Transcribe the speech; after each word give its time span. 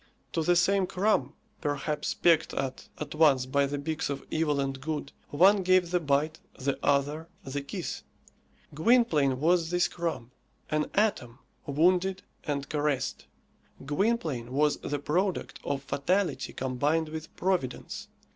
To 0.33 0.41
the 0.41 0.55
same 0.55 0.87
crumb, 0.87 1.33
perhaps 1.61 2.15
pecked 2.15 2.55
at 2.55 2.89
at 2.97 3.13
once 3.13 3.45
by 3.45 3.67
the 3.67 3.77
beaks 3.77 4.09
of 4.09 4.25
evil 4.31 4.59
and 4.59 4.81
good, 4.81 5.11
one 5.29 5.61
gave 5.61 5.91
the 5.91 5.99
bite, 5.99 6.39
the 6.57 6.79
other 6.81 7.27
the 7.43 7.61
kiss. 7.61 8.01
Gwynplaine 8.73 9.39
was 9.39 9.69
this 9.69 9.87
crumb 9.87 10.31
an 10.71 10.89
atom, 10.95 11.37
wounded 11.67 12.23
and 12.45 12.67
caressed. 12.67 13.27
Gwynplaine 13.85 14.51
was 14.53 14.77
the 14.77 14.97
product 14.97 15.59
of 15.63 15.83
fatality 15.83 16.51
combined 16.51 17.09
with 17.09 17.35
Providence. 17.35 18.07